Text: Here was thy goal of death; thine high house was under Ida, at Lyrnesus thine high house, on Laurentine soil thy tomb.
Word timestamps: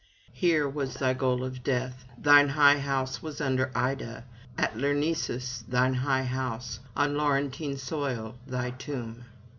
Here 0.33 0.67
was 0.67 0.95
thy 0.95 1.13
goal 1.13 1.43
of 1.43 1.63
death; 1.63 2.05
thine 2.17 2.49
high 2.49 2.79
house 2.79 3.21
was 3.21 3.39
under 3.39 3.69
Ida, 3.75 4.23
at 4.57 4.75
Lyrnesus 4.75 5.63
thine 5.67 5.93
high 5.93 6.23
house, 6.23 6.79
on 6.95 7.13
Laurentine 7.15 7.77
soil 7.77 8.33
thy 8.47 8.71
tomb. 8.71 9.25